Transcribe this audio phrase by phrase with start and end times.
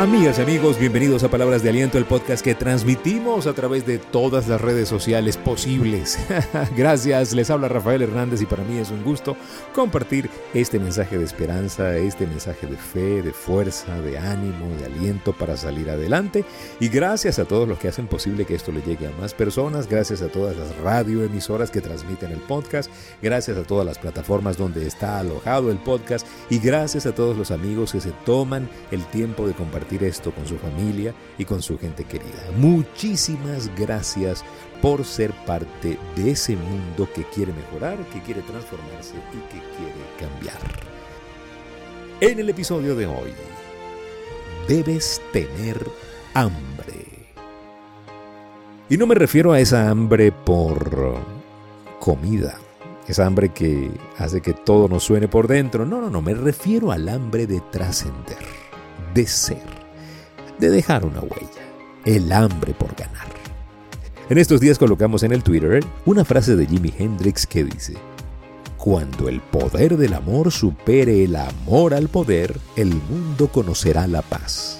[0.00, 3.98] Amigas y amigos, bienvenidos a Palabras de Aliento, el podcast que transmitimos a través de
[3.98, 6.18] todas las redes sociales posibles.
[6.74, 9.36] Gracias, les habla Rafael Hernández y para mí es un gusto
[9.74, 15.34] compartir este mensaje de esperanza, este mensaje de fe, de fuerza, de ánimo, de aliento
[15.34, 16.46] para salir adelante.
[16.80, 19.86] Y gracias a todos los que hacen posible que esto le llegue a más personas,
[19.86, 22.90] gracias a todas las radioemisoras que transmiten el podcast,
[23.20, 27.50] gracias a todas las plataformas donde está alojado el podcast y gracias a todos los
[27.50, 31.78] amigos que se toman el tiempo de compartir esto con su familia y con su
[31.78, 32.50] gente querida.
[32.56, 34.44] Muchísimas gracias
[34.80, 40.02] por ser parte de ese mundo que quiere mejorar, que quiere transformarse y que quiere
[40.18, 40.58] cambiar.
[42.20, 43.32] En el episodio de hoy,
[44.68, 45.78] debes tener
[46.34, 47.28] hambre.
[48.88, 51.18] Y no me refiero a esa hambre por
[51.98, 52.58] comida,
[53.06, 55.84] esa hambre que hace que todo nos suene por dentro.
[55.84, 58.38] No, no, no, me refiero al hambre de trascender
[59.14, 59.58] de ser,
[60.60, 61.62] de dejar una huella,
[62.04, 63.28] el hambre por ganar.
[64.28, 67.94] En estos días colocamos en el Twitter una frase de Jimi Hendrix que dice,
[68.76, 74.78] cuando el poder del amor supere el amor al poder, el mundo conocerá la paz.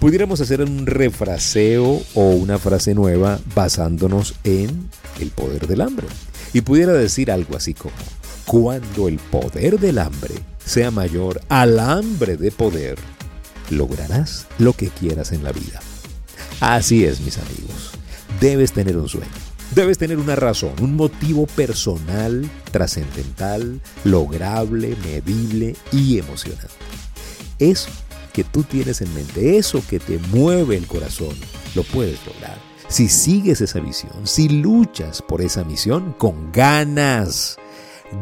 [0.00, 4.88] Pudiéramos hacer un refraseo o una frase nueva basándonos en
[5.20, 6.06] el poder del hambre.
[6.52, 7.94] Y pudiera decir algo así como,
[8.46, 12.98] cuando el poder del hambre sea mayor al hambre de poder,
[13.70, 15.80] lograrás lo que quieras en la vida.
[16.60, 17.92] Así es, mis amigos.
[18.40, 19.30] Debes tener un sueño.
[19.74, 26.66] Debes tener una razón, un motivo personal, trascendental, lograble, medible y emocionante.
[27.60, 27.88] Eso
[28.32, 31.36] que tú tienes en mente, eso que te mueve el corazón,
[31.74, 32.58] lo puedes lograr.
[32.88, 37.56] Si sigues esa visión, si luchas por esa misión con ganas,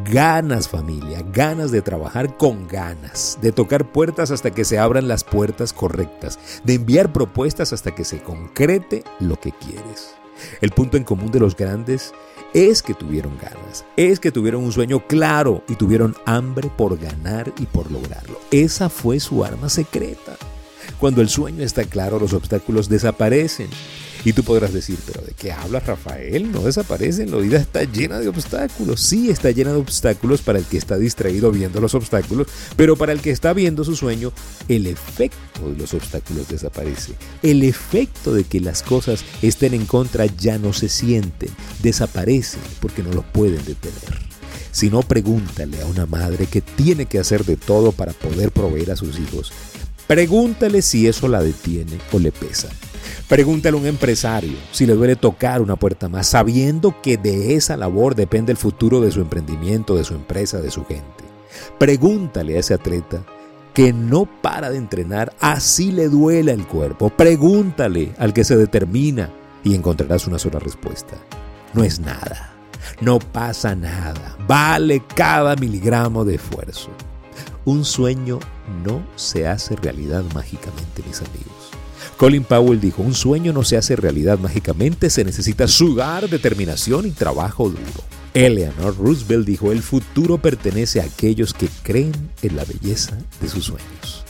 [0.05, 5.25] Ganas familia, ganas de trabajar con ganas, de tocar puertas hasta que se abran las
[5.25, 10.14] puertas correctas, de enviar propuestas hasta que se concrete lo que quieres.
[10.61, 12.13] El punto en común de los grandes
[12.52, 17.51] es que tuvieron ganas, es que tuvieron un sueño claro y tuvieron hambre por ganar
[17.58, 18.39] y por lograrlo.
[18.51, 20.36] Esa fue su arma secreta.
[21.01, 23.68] Cuando el sueño está claro, los obstáculos desaparecen.
[24.24, 26.51] Y tú podrás decir, pero ¿de qué habla Rafael?
[26.51, 29.01] No desaparecen, la vida está llena de obstáculos.
[29.01, 33.12] Sí, está llena de obstáculos para el que está distraído viendo los obstáculos, pero para
[33.12, 34.33] el que está viendo su sueño,
[34.68, 37.12] el efecto de los obstáculos desaparece.
[37.42, 41.51] El efecto de que las cosas estén en contra ya no se sienten,
[41.83, 44.28] desaparecen porque no lo pueden detener.
[44.70, 48.92] Si no, pregúntale a una madre que tiene que hacer de todo para poder proveer
[48.92, 49.52] a sus hijos.
[50.07, 52.68] Pregúntale si eso la detiene o le pesa.
[53.29, 57.77] Pregúntale a un empresario si le duele tocar una puerta más, sabiendo que de esa
[57.77, 61.24] labor depende el futuro de su emprendimiento, de su empresa, de su gente.
[61.79, 63.24] Pregúntale a ese atleta
[63.74, 67.11] que no para de entrenar, así le duela el cuerpo.
[67.11, 69.30] Pregúntale al que se determina
[69.63, 71.14] y encontrarás una sola respuesta.
[71.75, 72.55] No es nada.
[73.01, 74.36] No pasa nada.
[74.46, 76.90] Vale cada miligramo de esfuerzo.
[77.64, 78.40] Un sueño
[78.85, 81.77] no se hace realidad mágicamente, mis amigos.
[82.17, 87.11] Colin Powell dijo, un sueño no se hace realidad mágicamente, se necesita sudar, determinación y
[87.11, 88.05] trabajo duro.
[88.35, 93.64] Eleanor Roosevelt dijo, el futuro pertenece a aquellos que creen en la belleza de sus
[93.64, 94.25] sueños.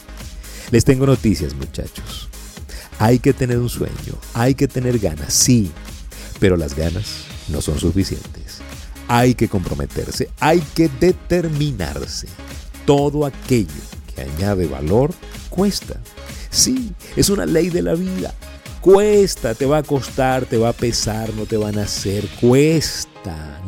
[0.71, 2.28] Les tengo noticias muchachos.
[2.99, 5.71] Hay que tener un sueño, hay que tener ganas, sí,
[6.41, 8.59] pero las ganas no son suficientes.
[9.09, 12.28] Hay que comprometerse, hay que determinarse.
[12.84, 13.69] Todo aquello
[14.15, 15.15] que añade valor
[15.49, 16.01] cuesta.
[16.59, 18.35] Sí, es una ley de la vida.
[18.81, 22.25] Cuesta, te va a costar, te va a pesar, no te van a hacer.
[22.41, 23.09] Cuesta.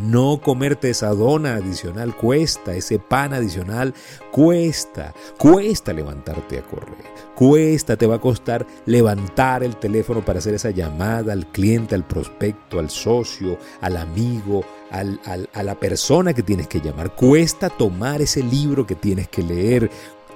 [0.00, 3.92] No comerte esa dona adicional cuesta, ese pan adicional
[4.30, 5.12] cuesta.
[5.36, 7.04] Cuesta levantarte a correr.
[7.34, 12.06] Cuesta, te va a costar levantar el teléfono para hacer esa llamada al cliente, al
[12.06, 17.14] prospecto, al socio, al amigo, a la persona que tienes que llamar.
[17.14, 19.90] Cuesta tomar ese libro que tienes que leer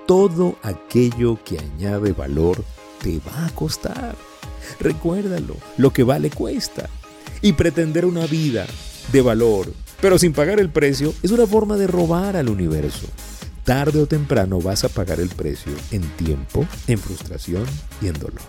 [0.07, 2.65] todo aquello que añade valor
[3.03, 4.17] te va a costar.
[4.81, 6.89] Recuérdalo, lo que vale cuesta.
[7.41, 8.67] Y pretender una vida
[9.13, 13.07] de valor, pero sin pagar el precio, es una forma de robar al universo.
[13.65, 17.65] Tarde o temprano vas a pagar el precio en tiempo, en frustración
[18.01, 18.41] y en dolor.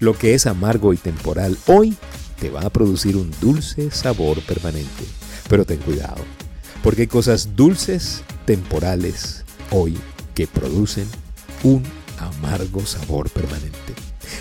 [0.00, 1.96] Lo que es amargo y temporal hoy
[2.40, 5.04] te va a producir un dulce sabor permanente.
[5.48, 6.22] Pero ten cuidado,
[6.82, 9.98] porque hay cosas dulces, temporales, hoy
[10.34, 11.08] que producen
[11.62, 11.82] un
[12.18, 13.94] amargo sabor permanente.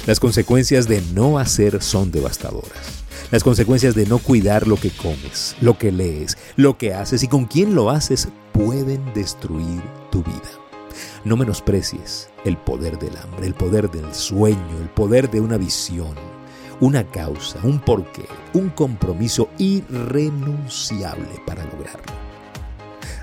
[0.06, 3.04] Las consecuencias de no hacer son devastadoras.
[3.32, 7.28] Las consecuencias de no cuidar lo que comes, lo que lees, lo que haces y
[7.28, 10.50] con quién lo haces pueden destruir tu vida.
[11.24, 16.16] No menosprecies el poder del hambre, el poder del sueño, el poder de una visión,
[16.82, 22.14] una causa, un porqué, un compromiso irrenunciable para lograrlo.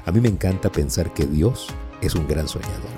[0.07, 1.69] A mí me encanta pensar que Dios
[2.01, 2.91] es un gran soñador,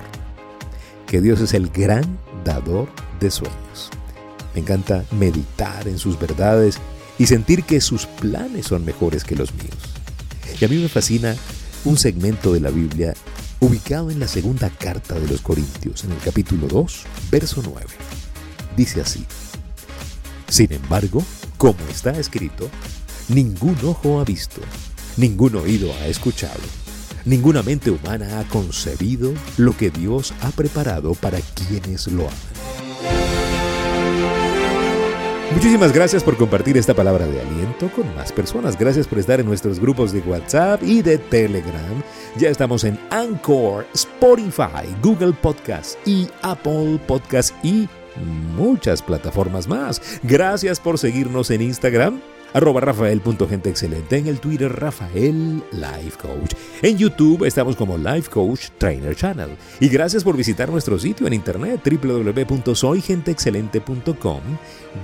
[1.07, 2.89] que Dios es el gran dador
[3.19, 3.89] de sueños.
[4.53, 6.77] Me encanta meditar en sus verdades
[7.17, 9.77] y sentir que sus planes son mejores que los míos.
[10.59, 11.35] Y a mí me fascina
[11.85, 13.13] un segmento de la Biblia
[13.59, 17.87] ubicado en la segunda carta de los Corintios, en el capítulo 2, verso 9.
[18.75, 19.25] Dice así,
[20.47, 21.23] Sin embargo,
[21.57, 22.69] como está escrito,
[23.27, 24.61] ningún ojo ha visto,
[25.17, 26.59] ningún oído ha escuchado,
[27.25, 33.51] ninguna mente humana ha concebido lo que Dios ha preparado para quienes lo aman.
[35.53, 38.79] Muchísimas gracias por compartir esta palabra de aliento con más personas.
[38.79, 42.01] Gracias por estar en nuestros grupos de WhatsApp y de Telegram.
[42.37, 47.89] Ya estamos en Anchor, Spotify, Google Podcast y Apple Podcast y
[48.55, 50.01] muchas plataformas más.
[50.23, 52.21] Gracias por seguirnos en Instagram
[52.53, 56.53] arroba rafael.genteexcelente, en el Twitter Rafael Life Coach.
[56.81, 59.57] En YouTube estamos como Life Coach Trainer Channel.
[59.79, 64.41] Y gracias por visitar nuestro sitio en internet www.soygenteexcelente.com.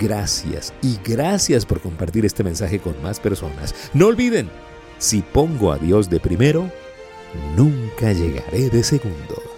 [0.00, 3.74] Gracias y gracias por compartir este mensaje con más personas.
[3.94, 4.48] No olviden,
[4.98, 6.70] si pongo a Dios de primero,
[7.56, 9.57] nunca llegaré de segundo.